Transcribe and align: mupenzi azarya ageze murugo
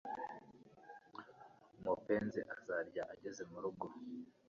mupenzi 1.83 2.39
azarya 2.55 3.03
ageze 3.13 3.41
murugo 3.51 3.87